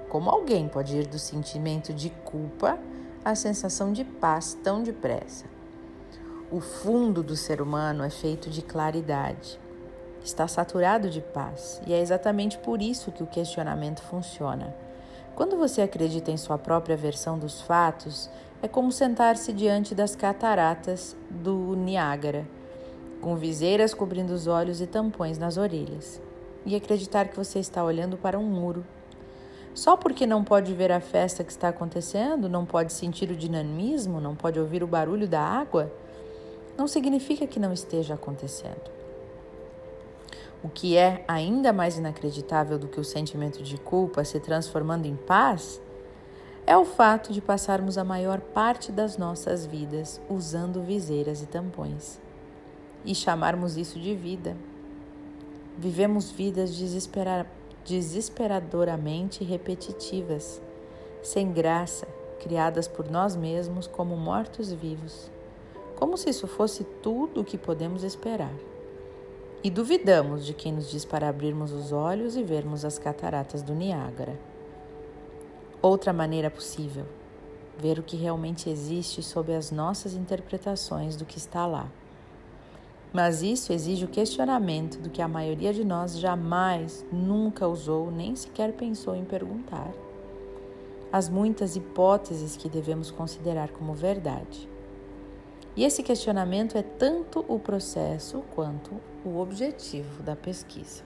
Como 0.09 0.29
alguém 0.29 0.67
pode 0.67 0.97
ir 0.97 1.07
do 1.07 1.17
sentimento 1.17 1.93
de 1.93 2.09
culpa 2.09 2.77
a 3.25 3.35
sensação 3.35 3.93
de 3.93 4.03
paz 4.03 4.57
tão 4.61 4.83
depressa. 4.83 5.45
O 6.51 6.59
fundo 6.59 7.23
do 7.23 7.37
ser 7.37 7.61
humano 7.61 8.03
é 8.03 8.09
feito 8.09 8.49
de 8.49 8.61
claridade, 8.61 9.57
está 10.23 10.45
saturado 10.47 11.09
de 11.09 11.21
paz, 11.21 11.81
e 11.87 11.93
é 11.93 12.01
exatamente 12.01 12.57
por 12.57 12.81
isso 12.81 13.13
que 13.13 13.23
o 13.23 13.27
questionamento 13.27 14.01
funciona. 14.01 14.75
Quando 15.35 15.57
você 15.57 15.81
acredita 15.81 16.31
em 16.31 16.37
sua 16.37 16.57
própria 16.57 16.97
versão 16.97 17.39
dos 17.39 17.61
fatos, 17.61 18.29
é 18.61 18.67
como 18.67 18.91
sentar-se 18.91 19.53
diante 19.53 19.95
das 19.95 20.15
cataratas 20.15 21.15
do 21.29 21.75
Niágara, 21.75 22.45
com 23.21 23.37
viseiras 23.37 23.93
cobrindo 23.93 24.33
os 24.33 24.47
olhos 24.47 24.81
e 24.81 24.85
tampões 24.85 25.37
nas 25.37 25.55
orelhas, 25.55 26.21
e 26.65 26.75
acreditar 26.75 27.29
que 27.29 27.37
você 27.37 27.59
está 27.59 27.83
olhando 27.83 28.17
para 28.17 28.37
um 28.37 28.43
muro 28.43 28.85
só 29.73 29.97
porque 29.97 30.27
não 30.27 30.43
pode 30.43 30.73
ver 30.73 30.91
a 30.91 30.99
festa 30.99 31.43
que 31.43 31.51
está 31.51 31.69
acontecendo, 31.69 32.47
não 32.47 32.65
pode 32.65 32.93
sentir 32.93 33.31
o 33.31 33.35
dinamismo, 33.35 34.21
não 34.21 34.35
pode 34.35 34.59
ouvir 34.59 34.83
o 34.83 34.87
barulho 34.87 35.27
da 35.27 35.41
água, 35.41 35.91
não 36.77 36.87
significa 36.87 37.47
que 37.47 37.59
não 37.59 37.73
esteja 37.73 38.13
acontecendo. 38.13 38.91
O 40.63 40.69
que 40.69 40.95
é 40.95 41.25
ainda 41.27 41.73
mais 41.73 41.97
inacreditável 41.97 42.77
do 42.77 42.87
que 42.87 42.99
o 42.99 43.03
sentimento 43.03 43.61
de 43.61 43.77
culpa 43.77 44.23
se 44.23 44.39
transformando 44.39 45.05
em 45.05 45.15
paz 45.15 45.81
é 46.65 46.77
o 46.77 46.85
fato 46.85 47.33
de 47.33 47.41
passarmos 47.41 47.97
a 47.97 48.03
maior 48.03 48.39
parte 48.39 48.91
das 48.91 49.17
nossas 49.17 49.65
vidas 49.65 50.21
usando 50.29 50.81
viseiras 50.81 51.41
e 51.41 51.45
tampões 51.45 52.19
e 53.03 53.13
chamarmos 53.13 53.75
isso 53.75 53.99
de 53.99 54.15
vida. 54.15 54.55
Vivemos 55.77 56.31
vidas 56.31 56.73
desesperadas 56.73 57.62
desesperadoramente 57.85 59.43
repetitivas, 59.43 60.61
sem 61.21 61.51
graça, 61.51 62.07
criadas 62.39 62.87
por 62.87 63.09
nós 63.09 63.35
mesmos 63.35 63.87
como 63.87 64.15
mortos-vivos, 64.17 65.31
como 65.95 66.17
se 66.17 66.29
isso 66.29 66.47
fosse 66.47 66.83
tudo 67.01 67.41
o 67.41 67.45
que 67.45 67.57
podemos 67.57 68.03
esperar. 68.03 68.53
E 69.63 69.69
duvidamos 69.69 70.45
de 70.45 70.53
quem 70.53 70.73
nos 70.73 70.91
diz 70.91 71.05
para 71.05 71.29
abrirmos 71.29 71.71
os 71.71 71.93
olhos 71.93 72.35
e 72.35 72.43
vermos 72.43 72.83
as 72.83 72.99
cataratas 72.99 73.61
do 73.61 73.73
Niágara. 73.73 74.37
Outra 75.81 76.11
maneira 76.11 76.51
possível, 76.51 77.05
ver 77.77 77.97
o 77.97 78.03
que 78.03 78.17
realmente 78.17 78.69
existe 78.69 79.23
sob 79.23 79.53
as 79.53 79.71
nossas 79.71 80.13
interpretações 80.13 81.15
do 81.15 81.23
que 81.25 81.37
está 81.37 81.65
lá. 81.65 81.89
Mas 83.13 83.43
isso 83.43 83.71
exige 83.71 84.05
o 84.05 84.07
questionamento 84.07 84.99
do 84.99 85.09
que 85.09 85.21
a 85.21 85.27
maioria 85.27 85.71
de 85.71 85.85
nós 85.85 86.17
jamais, 86.17 87.05
nunca 87.11 87.67
usou, 87.67 88.09
nem 88.09 88.35
sequer 88.35 88.73
pensou 88.73 89.15
em 89.15 89.23
perguntar. 89.23 89.93
As 91.11 91.29
muitas 91.29 91.75
hipóteses 91.75 92.57
que 92.57 92.67
devemos 92.67 93.11
considerar 93.11 93.69
como 93.69 93.93
verdade. 93.93 94.67
E 95.75 95.85
esse 95.85 96.01
questionamento 96.01 96.75
é 96.75 96.81
tanto 96.81 97.45
o 97.47 97.59
processo 97.59 98.43
quanto 98.55 98.99
o 99.23 99.37
objetivo 99.39 100.23
da 100.23 100.35
pesquisa. 100.35 101.03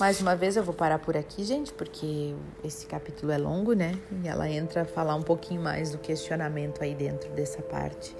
Mais 0.00 0.20
uma 0.20 0.34
vez 0.34 0.56
eu 0.56 0.64
vou 0.64 0.74
parar 0.74 0.98
por 0.98 1.16
aqui, 1.16 1.44
gente, 1.44 1.72
porque 1.72 2.34
esse 2.64 2.86
capítulo 2.86 3.30
é 3.30 3.38
longo, 3.38 3.74
né? 3.74 3.92
E 4.24 4.26
ela 4.26 4.48
entra 4.48 4.82
a 4.82 4.84
falar 4.84 5.14
um 5.14 5.22
pouquinho 5.22 5.60
mais 5.60 5.90
do 5.90 5.98
questionamento 5.98 6.82
aí 6.82 6.94
dentro 6.94 7.30
dessa 7.32 7.60
parte. 7.62 8.16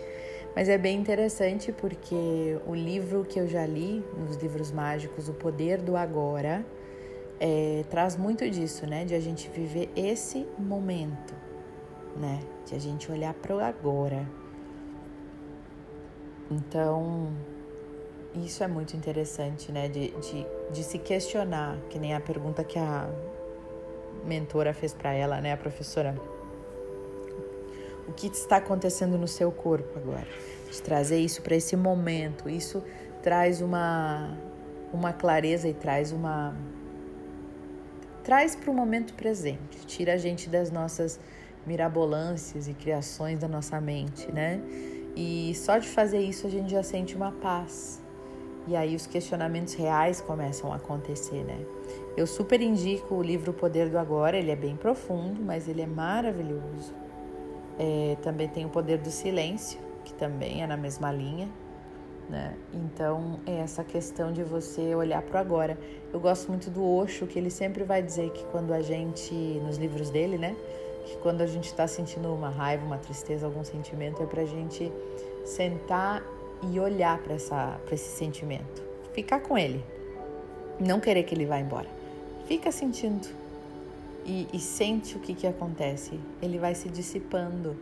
Mas 0.54 0.68
é 0.68 0.76
bem 0.76 0.98
interessante 0.98 1.72
porque 1.72 2.58
o 2.66 2.74
livro 2.74 3.24
que 3.24 3.38
eu 3.38 3.46
já 3.46 3.64
li, 3.64 4.04
nos 4.18 4.36
livros 4.36 4.72
mágicos, 4.72 5.28
O 5.28 5.32
Poder 5.32 5.80
do 5.80 5.96
Agora, 5.96 6.64
é, 7.38 7.84
traz 7.88 8.16
muito 8.16 8.48
disso, 8.50 8.86
né? 8.86 9.04
De 9.04 9.14
a 9.14 9.20
gente 9.20 9.48
viver 9.48 9.90
esse 9.96 10.46
momento, 10.58 11.34
né? 12.16 12.40
De 12.66 12.74
a 12.74 12.78
gente 12.78 13.10
olhar 13.10 13.32
para 13.32 13.56
o 13.56 13.60
agora. 13.60 14.26
Então, 16.50 17.32
isso 18.34 18.62
é 18.62 18.68
muito 18.68 18.96
interessante, 18.96 19.72
né? 19.72 19.88
De, 19.88 20.10
de, 20.10 20.46
de 20.72 20.84
se 20.84 20.98
questionar, 20.98 21.78
que 21.88 21.98
nem 21.98 22.14
a 22.14 22.20
pergunta 22.20 22.62
que 22.62 22.78
a 22.78 23.08
mentora 24.24 24.74
fez 24.74 24.92
para 24.92 25.12
ela, 25.12 25.40
né? 25.40 25.52
A 25.52 25.56
professora. 25.56 26.14
O 28.10 28.12
que 28.12 28.26
está 28.26 28.56
acontecendo 28.56 29.16
no 29.16 29.28
seu 29.28 29.52
corpo 29.52 29.96
agora? 29.96 30.26
De 30.68 30.82
trazer 30.82 31.20
isso 31.20 31.40
para 31.42 31.54
esse 31.54 31.76
momento. 31.76 32.50
Isso 32.50 32.82
traz 33.22 33.60
uma, 33.60 34.36
uma 34.92 35.12
clareza 35.12 35.68
e 35.68 35.74
traz 35.74 36.10
uma. 36.10 36.52
Traz 38.24 38.56
para 38.56 38.68
o 38.68 38.74
momento 38.74 39.14
presente. 39.14 39.86
Tira 39.86 40.14
a 40.14 40.16
gente 40.16 40.48
das 40.48 40.72
nossas 40.72 41.20
mirabolâncias 41.64 42.66
e 42.66 42.74
criações 42.74 43.38
da 43.38 43.46
nossa 43.46 43.80
mente, 43.80 44.30
né? 44.32 44.60
E 45.14 45.54
só 45.54 45.78
de 45.78 45.86
fazer 45.86 46.18
isso 46.18 46.48
a 46.48 46.50
gente 46.50 46.72
já 46.72 46.82
sente 46.82 47.14
uma 47.14 47.30
paz, 47.30 48.02
e 48.66 48.74
aí 48.74 48.96
os 48.96 49.06
questionamentos 49.06 49.74
reais 49.74 50.20
começam 50.20 50.72
a 50.72 50.76
acontecer, 50.76 51.44
né? 51.44 51.64
Eu 52.16 52.26
super 52.26 52.60
indico 52.60 53.14
o 53.14 53.22
livro 53.22 53.52
O 53.52 53.54
Poder 53.54 53.88
do 53.88 53.98
Agora, 53.98 54.36
ele 54.36 54.50
é 54.50 54.56
bem 54.56 54.76
profundo, 54.76 55.40
mas 55.40 55.68
ele 55.68 55.80
é 55.80 55.86
maravilhoso. 55.86 56.92
É, 57.82 58.18
também 58.20 58.46
tem 58.46 58.66
O 58.66 58.68
Poder 58.68 58.98
do 58.98 59.10
Silêncio, 59.10 59.80
que 60.04 60.12
também 60.12 60.62
é 60.62 60.66
na 60.66 60.76
mesma 60.76 61.10
linha, 61.10 61.48
né? 62.28 62.54
Então, 62.74 63.40
é 63.46 63.54
essa 63.54 63.82
questão 63.82 64.30
de 64.30 64.44
você 64.44 64.94
olhar 64.94 65.22
para 65.22 65.38
o 65.38 65.40
agora. 65.40 65.78
Eu 66.12 66.20
gosto 66.20 66.48
muito 66.48 66.68
do 66.68 66.86
Osho, 66.86 67.26
que 67.26 67.38
ele 67.38 67.48
sempre 67.48 67.82
vai 67.82 68.02
dizer 68.02 68.30
que 68.32 68.44
quando 68.52 68.74
a 68.74 68.82
gente, 68.82 69.32
nos 69.64 69.78
livros 69.78 70.10
dele, 70.10 70.36
né? 70.36 70.54
Que 71.06 71.16
quando 71.22 71.40
a 71.40 71.46
gente 71.46 71.64
está 71.64 71.88
sentindo 71.88 72.30
uma 72.34 72.50
raiva, 72.50 72.84
uma 72.84 72.98
tristeza, 72.98 73.46
algum 73.46 73.64
sentimento, 73.64 74.22
é 74.22 74.26
para 74.26 74.42
a 74.42 74.46
gente 74.46 74.92
sentar 75.46 76.22
e 76.70 76.78
olhar 76.78 77.18
para 77.22 77.34
esse 77.34 78.16
sentimento. 78.16 78.82
Ficar 79.14 79.40
com 79.40 79.56
ele. 79.56 79.82
Não 80.78 81.00
querer 81.00 81.22
que 81.22 81.34
ele 81.34 81.46
vá 81.46 81.58
embora. 81.58 81.88
Fica 82.44 82.70
sentindo 82.70 83.39
e, 84.30 84.46
e 84.52 84.60
sente 84.60 85.16
o 85.16 85.20
que, 85.20 85.34
que 85.34 85.46
acontece. 85.46 86.20
Ele 86.40 86.56
vai 86.56 86.72
se 86.72 86.88
dissipando. 86.88 87.76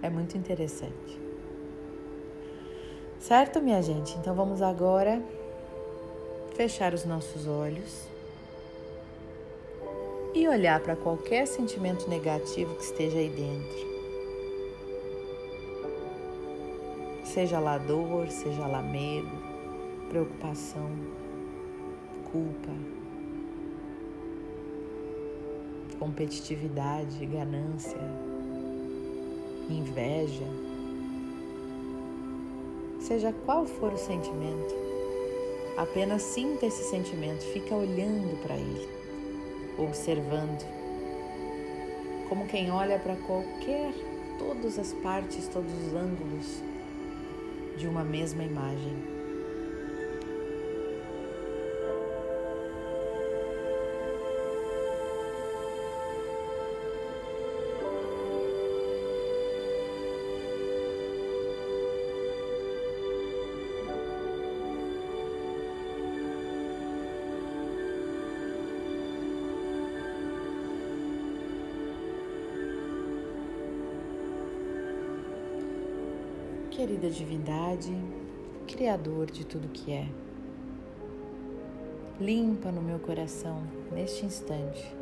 É 0.00 0.08
muito 0.08 0.38
interessante. 0.38 1.20
Certo, 3.18 3.60
minha 3.60 3.82
gente? 3.82 4.16
Então 4.16 4.32
vamos 4.32 4.62
agora 4.62 5.20
fechar 6.54 6.94
os 6.94 7.04
nossos 7.04 7.48
olhos 7.48 8.06
e 10.34 10.46
olhar 10.46 10.78
para 10.78 10.94
qualquer 10.94 11.46
sentimento 11.46 12.08
negativo 12.08 12.76
que 12.76 12.84
esteja 12.84 13.18
aí 13.18 13.28
dentro. 13.28 13.88
Seja 17.24 17.58
lá 17.58 17.76
dor, 17.76 18.28
seja 18.28 18.68
lá 18.68 18.80
medo, 18.80 19.30
preocupação, 20.08 20.90
culpa, 22.30 22.72
competitividade, 25.98 27.24
ganância, 27.26 28.00
inveja. 29.68 30.46
Seja 33.00 33.32
qual 33.44 33.64
for 33.64 33.92
o 33.92 33.98
sentimento, 33.98 34.74
apenas 35.76 36.22
sinta 36.22 36.66
esse 36.66 36.84
sentimento, 36.90 37.42
fica 37.52 37.74
olhando 37.74 38.40
para 38.42 38.56
ele, 38.56 38.88
observando, 39.78 40.66
como 42.28 42.46
quem 42.46 42.70
olha 42.70 42.98
para 42.98 43.16
qualquer, 43.16 43.92
todas 44.38 44.78
as 44.78 44.92
partes, 44.94 45.48
todos 45.48 45.72
os 45.72 45.94
ângulos 45.94 46.62
de 47.76 47.86
uma 47.86 48.04
mesma 48.04 48.44
imagem. 48.44 49.17
Querida 76.78 77.10
divindade, 77.10 77.92
Criador 78.68 79.28
de 79.32 79.44
tudo 79.44 79.66
que 79.66 79.90
é, 79.90 80.06
limpa 82.20 82.70
no 82.70 82.80
meu 82.80 83.00
coração, 83.00 83.64
neste 83.90 84.24
instante, 84.24 84.94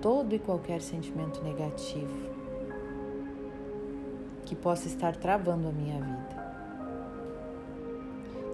todo 0.00 0.34
e 0.34 0.38
qualquer 0.38 0.80
sentimento 0.80 1.42
negativo 1.42 2.16
que 4.46 4.54
possa 4.56 4.88
estar 4.88 5.14
travando 5.14 5.68
a 5.68 5.72
minha 5.72 6.00
vida. 6.00 6.56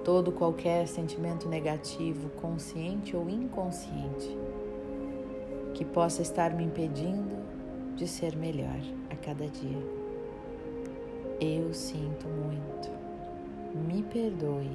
Todo 0.04 0.32
qualquer 0.32 0.88
sentimento 0.88 1.48
negativo, 1.48 2.30
consciente 2.30 3.14
ou 3.16 3.30
inconsciente, 3.30 4.36
que 5.72 5.84
possa 5.84 6.20
estar 6.20 6.52
me 6.52 6.64
impedindo 6.64 7.36
de 7.94 8.08
ser 8.08 8.34
melhor 8.34 8.80
a 9.08 9.14
cada 9.14 9.46
dia. 9.46 9.97
Eu 11.40 11.72
sinto 11.72 12.26
muito. 12.26 12.90
Me 13.72 14.02
perdoe. 14.02 14.68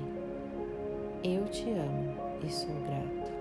Eu 1.22 1.44
te 1.50 1.70
amo 1.70 2.16
e 2.42 2.50
sou 2.50 2.74
grato. 2.88 3.32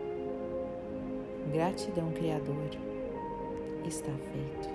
Gratidão, 1.52 2.10
Criador. 2.12 2.68
Está 3.86 4.10
feito. 4.32 4.71